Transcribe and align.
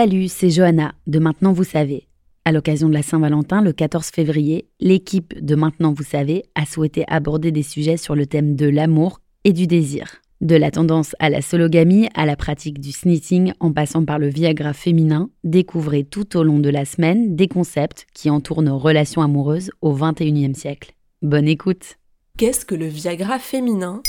Salut, 0.00 0.28
c'est 0.28 0.48
Johanna 0.48 0.94
de 1.06 1.18
Maintenant 1.18 1.52
Vous 1.52 1.62
savez. 1.62 2.08
À 2.46 2.52
l'occasion 2.52 2.88
de 2.88 2.94
la 2.94 3.02
Saint-Valentin, 3.02 3.60
le 3.60 3.74
14 3.74 4.06
février, 4.06 4.66
l'équipe 4.80 5.38
de 5.44 5.54
Maintenant 5.54 5.92
Vous 5.92 6.04
savez 6.04 6.44
a 6.54 6.64
souhaité 6.64 7.04
aborder 7.06 7.52
des 7.52 7.62
sujets 7.62 7.98
sur 7.98 8.14
le 8.14 8.24
thème 8.24 8.56
de 8.56 8.66
l'amour 8.66 9.20
et 9.44 9.52
du 9.52 9.66
désir. 9.66 10.22
De 10.40 10.56
la 10.56 10.70
tendance 10.70 11.14
à 11.18 11.28
la 11.28 11.42
sologamie 11.42 12.08
à 12.14 12.24
la 12.24 12.34
pratique 12.34 12.80
du 12.80 12.92
snitting 12.92 13.52
en 13.60 13.74
passant 13.74 14.06
par 14.06 14.18
le 14.18 14.28
Viagra 14.28 14.72
féminin, 14.72 15.28
découvrez 15.44 16.04
tout 16.04 16.34
au 16.34 16.44
long 16.44 16.60
de 16.60 16.70
la 16.70 16.86
semaine 16.86 17.36
des 17.36 17.48
concepts 17.48 18.06
qui 18.14 18.30
entourent 18.30 18.62
nos 18.62 18.78
relations 18.78 19.20
amoureuses 19.20 19.70
au 19.82 19.92
XXIe 19.92 20.54
siècle. 20.54 20.94
Bonne 21.20 21.46
écoute 21.46 21.98
Qu'est-ce 22.38 22.64
que 22.64 22.74
le 22.74 22.86
Viagra 22.86 23.38
féminin? 23.38 24.00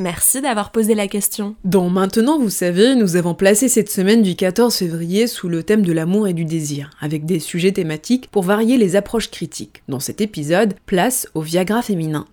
Merci 0.00 0.40
d'avoir 0.40 0.72
posé 0.72 0.94
la 0.94 1.08
question. 1.08 1.56
Dans 1.62 1.90
Maintenant, 1.90 2.38
vous 2.38 2.48
savez, 2.48 2.94
nous 2.94 3.16
avons 3.16 3.34
placé 3.34 3.68
cette 3.68 3.90
semaine 3.90 4.22
du 4.22 4.34
14 4.34 4.74
février 4.74 5.26
sous 5.26 5.50
le 5.50 5.62
thème 5.62 5.82
de 5.82 5.92
l'amour 5.92 6.26
et 6.26 6.32
du 6.32 6.46
désir, 6.46 6.88
avec 7.02 7.26
des 7.26 7.38
sujets 7.38 7.72
thématiques 7.72 8.30
pour 8.30 8.42
varier 8.42 8.78
les 8.78 8.96
approches 8.96 9.30
critiques. 9.30 9.82
Dans 9.88 10.00
cet 10.00 10.22
épisode, 10.22 10.72
place 10.86 11.28
au 11.34 11.42
Viagra 11.42 11.82
féminin. 11.82 12.24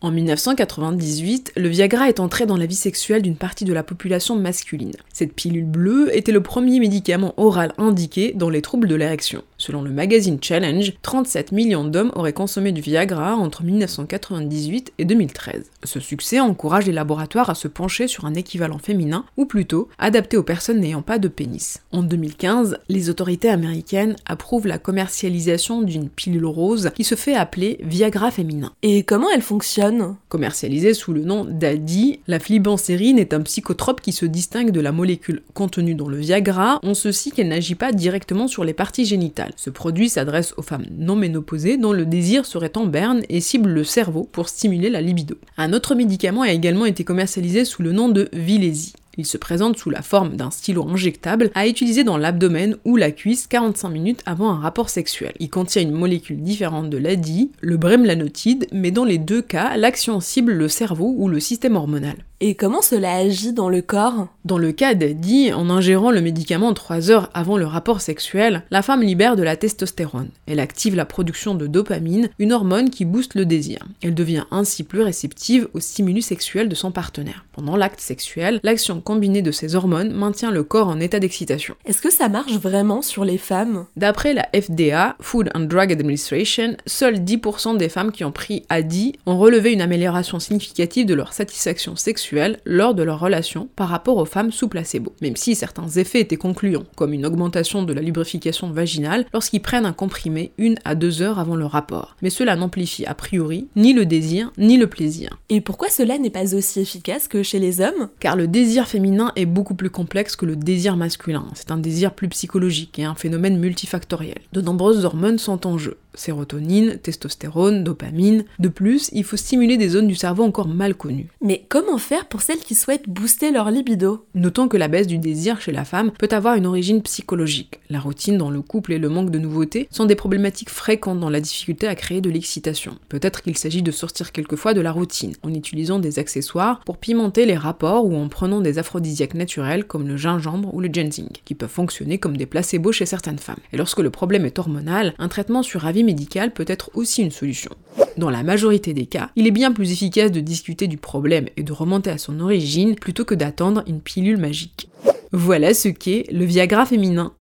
En 0.00 0.10
1998, 0.10 1.52
le 1.56 1.68
Viagra 1.68 2.08
est 2.08 2.18
entré 2.18 2.44
dans 2.44 2.56
la 2.56 2.66
vie 2.66 2.74
sexuelle 2.74 3.22
d'une 3.22 3.36
partie 3.36 3.64
de 3.64 3.72
la 3.72 3.84
population 3.84 4.34
masculine. 4.34 4.96
Cette 5.12 5.32
pilule 5.32 5.64
bleue 5.64 6.10
était 6.16 6.32
le 6.32 6.42
premier 6.42 6.80
médicament 6.80 7.34
oral 7.36 7.72
indiqué 7.78 8.32
dans 8.34 8.50
les 8.50 8.62
troubles 8.62 8.88
de 8.88 8.96
l'érection. 8.96 9.44
Selon 9.62 9.82
le 9.82 9.92
magazine 9.92 10.38
Challenge, 10.42 10.92
37 11.02 11.52
millions 11.52 11.84
d'hommes 11.84 12.10
auraient 12.16 12.32
consommé 12.32 12.72
du 12.72 12.80
Viagra 12.80 13.36
entre 13.36 13.62
1998 13.62 14.92
et 14.98 15.04
2013. 15.04 15.70
Ce 15.84 16.00
succès 16.00 16.40
encourage 16.40 16.86
les 16.86 16.92
laboratoires 16.92 17.48
à 17.48 17.54
se 17.54 17.68
pencher 17.68 18.08
sur 18.08 18.24
un 18.24 18.34
équivalent 18.34 18.78
féminin, 18.78 19.24
ou 19.36 19.46
plutôt 19.46 19.88
adapté 20.00 20.36
aux 20.36 20.42
personnes 20.42 20.80
n'ayant 20.80 21.02
pas 21.02 21.20
de 21.20 21.28
pénis. 21.28 21.78
En 21.92 22.02
2015, 22.02 22.78
les 22.88 23.08
autorités 23.08 23.50
américaines 23.50 24.16
approuvent 24.26 24.66
la 24.66 24.78
commercialisation 24.78 25.82
d'une 25.82 26.08
pilule 26.08 26.46
rose 26.46 26.90
qui 26.96 27.04
se 27.04 27.14
fait 27.14 27.36
appeler 27.36 27.78
Viagra 27.84 28.32
féminin. 28.32 28.72
Et 28.82 29.04
comment 29.04 29.30
elle 29.32 29.42
fonctionne? 29.42 30.16
Commercialisée 30.28 30.92
sous 30.92 31.12
le 31.12 31.22
nom 31.22 31.44
d'ADI, 31.44 32.18
la 32.26 32.40
flibanserine 32.40 33.20
est 33.20 33.32
un 33.32 33.42
psychotrope 33.42 34.00
qui 34.00 34.10
se 34.10 34.26
distingue 34.26 34.72
de 34.72 34.80
la 34.80 34.90
molécule 34.90 35.42
contenue 35.54 35.94
dans 35.94 36.08
le 36.08 36.16
Viagra, 36.16 36.80
en 36.82 36.94
ceci 36.94 37.30
qu'elle 37.30 37.46
n'agit 37.46 37.76
pas 37.76 37.92
directement 37.92 38.48
sur 38.48 38.64
les 38.64 38.74
parties 38.74 39.04
génitales. 39.04 39.51
Ce 39.56 39.70
produit 39.70 40.08
s'adresse 40.08 40.54
aux 40.56 40.62
femmes 40.62 40.86
non 40.90 41.16
ménopausées 41.16 41.76
dont 41.76 41.92
le 41.92 42.06
désir 42.06 42.46
serait 42.46 42.76
en 42.76 42.86
berne 42.86 43.22
et 43.28 43.40
cible 43.40 43.70
le 43.70 43.84
cerveau 43.84 44.28
pour 44.30 44.48
stimuler 44.48 44.90
la 44.90 45.00
libido. 45.00 45.36
Un 45.56 45.72
autre 45.72 45.94
médicament 45.94 46.42
a 46.42 46.52
également 46.52 46.86
été 46.86 47.04
commercialisé 47.04 47.64
sous 47.64 47.82
le 47.82 47.92
nom 47.92 48.08
de 48.08 48.28
Vilesi. 48.32 48.92
Il 49.18 49.26
se 49.26 49.36
présente 49.36 49.76
sous 49.76 49.90
la 49.90 50.00
forme 50.00 50.36
d'un 50.36 50.50
stylo 50.50 50.88
injectable 50.88 51.50
à 51.54 51.66
utiliser 51.66 52.02
dans 52.02 52.16
l'abdomen 52.16 52.76
ou 52.84 52.96
la 52.96 53.10
cuisse 53.10 53.46
45 53.46 53.90
minutes 53.90 54.22
avant 54.24 54.50
un 54.50 54.58
rapport 54.58 54.88
sexuel. 54.88 55.34
Il 55.38 55.50
contient 55.50 55.82
une 55.82 55.92
molécule 55.92 56.40
différente 56.40 56.88
de 56.88 56.96
l'ADI, 56.96 57.50
le 57.60 57.76
bremlanotide, 57.76 58.66
mais 58.72 58.90
dans 58.90 59.04
les 59.04 59.18
deux 59.18 59.42
cas, 59.42 59.76
l'action 59.76 60.20
cible 60.20 60.52
le 60.52 60.68
cerveau 60.68 61.14
ou 61.18 61.28
le 61.28 61.40
système 61.40 61.76
hormonal. 61.76 62.16
Et 62.44 62.56
comment 62.56 62.82
cela 62.82 63.14
agit 63.14 63.52
dans 63.52 63.68
le 63.68 63.82
corps? 63.82 64.26
Dans 64.44 64.58
le 64.58 64.72
cas 64.72 64.94
d'Eddie, 64.94 65.52
en 65.52 65.70
ingérant 65.70 66.10
le 66.10 66.20
médicament 66.20 66.74
3 66.74 67.12
heures 67.12 67.30
avant 67.34 67.56
le 67.56 67.66
rapport 67.66 68.00
sexuel, 68.00 68.64
la 68.72 68.82
femme 68.82 69.02
libère 69.02 69.36
de 69.36 69.44
la 69.44 69.54
testostérone. 69.54 70.30
Elle 70.48 70.58
active 70.58 70.96
la 70.96 71.04
production 71.04 71.54
de 71.54 71.68
dopamine, 71.68 72.30
une 72.40 72.52
hormone 72.52 72.90
qui 72.90 73.04
booste 73.04 73.36
le 73.36 73.46
désir. 73.46 73.86
Elle 74.02 74.14
devient 74.14 74.42
ainsi 74.50 74.82
plus 74.82 75.02
réceptive 75.02 75.68
aux 75.72 75.78
stimulus 75.78 76.22
sexuels 76.22 76.68
de 76.68 76.74
son 76.74 76.90
partenaire. 76.90 77.44
Pendant 77.52 77.76
l'acte 77.76 78.00
sexuel, 78.00 78.58
l'action 78.64 79.00
combinée 79.00 79.42
de 79.42 79.52
ces 79.52 79.76
hormones 79.76 80.12
maintient 80.12 80.50
le 80.50 80.64
corps 80.64 80.88
en 80.88 80.98
état 80.98 81.20
d'excitation. 81.20 81.76
Est-ce 81.84 82.02
que 82.02 82.12
ça 82.12 82.28
marche 82.28 82.54
vraiment 82.54 83.02
sur 83.02 83.24
les 83.24 83.38
femmes? 83.38 83.86
D'après 83.96 84.34
la 84.34 84.48
FDA, 84.52 85.14
Food 85.20 85.50
and 85.54 85.66
Drug 85.66 85.92
Administration, 85.92 86.76
seuls 86.86 87.20
10% 87.20 87.76
des 87.76 87.88
femmes 87.88 88.10
qui 88.10 88.24
ont 88.24 88.32
pris 88.32 88.64
ADI 88.68 89.12
ont 89.26 89.38
relevé 89.38 89.72
une 89.72 89.80
amélioration 89.80 90.40
significative 90.40 91.06
de 91.06 91.14
leur 91.14 91.34
satisfaction 91.34 91.94
sexuelle 91.94 92.31
lors 92.64 92.94
de 92.94 93.02
leur 93.02 93.20
relation 93.20 93.68
par 93.76 93.88
rapport 93.88 94.16
aux 94.16 94.24
femmes 94.24 94.52
sous 94.52 94.68
placebo, 94.68 95.14
même 95.20 95.36
si 95.36 95.54
certains 95.54 95.88
effets 95.88 96.20
étaient 96.20 96.36
concluants, 96.36 96.84
comme 96.96 97.12
une 97.12 97.26
augmentation 97.26 97.82
de 97.82 97.92
la 97.92 98.02
lubrification 98.02 98.70
vaginale 98.70 99.26
lorsqu'ils 99.32 99.62
prennent 99.62 99.86
un 99.86 99.92
comprimé 99.92 100.52
une 100.58 100.76
à 100.84 100.94
deux 100.94 101.22
heures 101.22 101.38
avant 101.38 101.56
le 101.56 101.66
rapport. 101.66 102.16
Mais 102.22 102.30
cela 102.30 102.56
n'amplifie 102.56 103.06
a 103.06 103.14
priori 103.14 103.68
ni 103.76 103.92
le 103.92 104.06
désir 104.06 104.52
ni 104.58 104.76
le 104.76 104.86
plaisir. 104.86 105.38
Et 105.48 105.60
pourquoi 105.60 105.88
cela 105.88 106.18
n'est 106.18 106.30
pas 106.30 106.54
aussi 106.54 106.80
efficace 106.80 107.28
que 107.28 107.42
chez 107.42 107.58
les 107.58 107.80
hommes? 107.80 108.08
Car 108.20 108.36
le 108.36 108.48
désir 108.48 108.88
féminin 108.88 109.32
est 109.36 109.46
beaucoup 109.46 109.74
plus 109.74 109.90
complexe 109.90 110.36
que 110.36 110.46
le 110.46 110.56
désir 110.56 110.96
masculin. 110.96 111.46
C'est 111.54 111.70
un 111.70 111.78
désir 111.78 112.12
plus 112.12 112.28
psychologique 112.28 112.98
et 112.98 113.04
un 113.04 113.14
phénomène 113.14 113.58
multifactoriel. 113.58 114.38
De 114.52 114.60
nombreuses 114.60 115.04
hormones 115.04 115.38
sont 115.38 115.66
en 115.66 115.78
jeu 115.78 115.96
sérotonine, 116.14 116.98
testostérone, 116.98 117.84
dopamine. 117.84 118.44
De 118.58 118.68
plus, 118.68 119.08
il 119.12 119.24
faut 119.24 119.36
stimuler 119.36 119.76
des 119.76 119.90
zones 119.90 120.08
du 120.08 120.14
cerveau 120.14 120.44
encore 120.44 120.68
mal 120.68 120.94
connues. 120.94 121.28
Mais 121.40 121.64
comment 121.68 121.98
faire 121.98 122.26
pour 122.26 122.42
celles 122.42 122.58
qui 122.58 122.74
souhaitent 122.74 123.08
booster 123.08 123.50
leur 123.50 123.70
libido? 123.70 124.26
Notons 124.34 124.68
que 124.68 124.76
la 124.76 124.88
baisse 124.88 125.06
du 125.06 125.18
désir 125.18 125.60
chez 125.60 125.72
la 125.72 125.84
femme 125.84 126.12
peut 126.18 126.28
avoir 126.30 126.54
une 126.56 126.66
origine 126.66 127.02
psychologique. 127.02 127.80
La 127.90 128.00
routine 128.00 128.38
dans 128.38 128.50
le 128.50 128.62
couple 128.62 128.92
et 128.92 128.98
le 128.98 129.08
manque 129.08 129.30
de 129.30 129.38
nouveautés 129.38 129.88
sont 129.90 130.04
des 130.04 130.14
problématiques 130.14 130.70
fréquentes 130.70 131.20
dans 131.20 131.30
la 131.30 131.40
difficulté 131.40 131.86
à 131.86 131.94
créer 131.94 132.20
de 132.20 132.30
l'excitation. 132.30 132.96
Peut-être 133.08 133.42
qu'il 133.42 133.56
s'agit 133.56 133.82
de 133.82 133.90
sortir 133.90 134.32
quelquefois 134.32 134.74
de 134.74 134.80
la 134.80 134.92
routine, 134.92 135.34
en 135.42 135.52
utilisant 135.52 135.98
des 135.98 136.18
accessoires 136.18 136.80
pour 136.84 136.98
pimenter 136.98 137.46
les 137.46 137.56
rapports 137.56 138.06
ou 138.06 138.16
en 138.16 138.28
prenant 138.28 138.60
des 138.60 138.78
aphrodisiaques 138.78 139.34
naturels 139.34 139.84
comme 139.84 140.08
le 140.08 140.16
gingembre 140.16 140.74
ou 140.74 140.80
le 140.80 140.88
ginseng, 140.92 141.28
qui 141.44 141.54
peuvent 141.54 141.68
fonctionner 141.68 142.18
comme 142.18 142.36
des 142.36 142.46
placebos 142.46 142.92
chez 142.92 143.06
certaines 143.06 143.38
femmes. 143.38 143.56
Et 143.72 143.76
lorsque 143.76 144.00
le 144.00 144.10
problème 144.10 144.46
est 144.46 144.58
hormonal, 144.58 145.14
un 145.18 145.28
traitement 145.28 145.62
sur 145.62 145.86
avis 145.86 146.01
médical 146.02 146.52
peut 146.52 146.64
être 146.66 146.90
aussi 146.94 147.22
une 147.22 147.30
solution. 147.30 147.70
Dans 148.16 148.30
la 148.30 148.42
majorité 148.42 148.94
des 148.94 149.06
cas, 149.06 149.30
il 149.36 149.46
est 149.46 149.52
bien 149.52 149.72
plus 149.72 149.92
efficace 149.92 150.30
de 150.30 150.40
discuter 150.40 150.86
du 150.86 150.96
problème 150.96 151.46
et 151.56 151.62
de 151.62 151.72
remonter 151.72 152.10
à 152.10 152.18
son 152.18 152.40
origine 152.40 152.94
plutôt 152.94 153.24
que 153.24 153.34
d'attendre 153.34 153.82
une 153.86 154.00
pilule 154.00 154.38
magique. 154.38 154.88
Voilà 155.32 155.72
ce 155.72 155.88
qu'est 155.88 156.24
le 156.30 156.44
Viagra 156.44 156.84
féminin. 156.84 157.32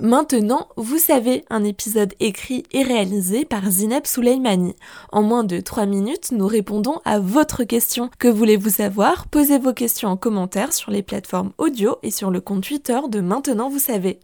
Maintenant, 0.00 0.68
vous 0.76 0.98
savez, 0.98 1.44
un 1.50 1.64
épisode 1.64 2.14
écrit 2.20 2.62
et 2.70 2.84
réalisé 2.84 3.44
par 3.44 3.68
Zineb 3.68 4.06
Souleimani. 4.06 4.76
En 5.10 5.22
moins 5.22 5.42
de 5.42 5.58
3 5.58 5.86
minutes, 5.86 6.30
nous 6.30 6.46
répondons 6.46 7.00
à 7.04 7.18
votre 7.18 7.64
question. 7.64 8.08
Que 8.20 8.28
voulez-vous 8.28 8.70
savoir? 8.70 9.26
Posez 9.26 9.58
vos 9.58 9.72
questions 9.72 10.10
en 10.10 10.16
commentaire 10.16 10.72
sur 10.72 10.92
les 10.92 11.02
plateformes 11.02 11.52
audio 11.58 11.96
et 12.04 12.12
sur 12.12 12.30
le 12.30 12.40
compte 12.40 12.62
Twitter 12.62 13.00
de 13.10 13.20
Maintenant, 13.20 13.68
vous 13.68 13.80
savez. 13.80 14.20